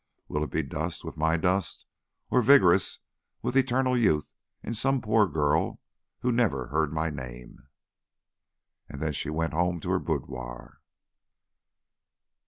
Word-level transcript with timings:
Will 0.27 0.43
it 0.43 0.49
be 0.49 0.63
dust 0.63 1.05
with 1.05 1.15
my 1.15 1.37
dust, 1.37 1.85
or 2.31 2.41
vigorous 2.41 3.01
with 3.43 3.55
eternal 3.55 3.95
youth 3.95 4.33
in 4.63 4.73
some 4.73 4.99
poor 4.99 5.27
girl 5.27 5.79
who 6.21 6.31
never 6.31 6.69
heard 6.69 6.91
my 6.91 7.11
name?" 7.11 7.67
And 8.89 8.99
then 8.99 9.13
she 9.13 9.29
went 9.29 9.53
home 9.53 9.79
to 9.81 9.91
her 9.91 9.99
boudoir. 9.99 10.81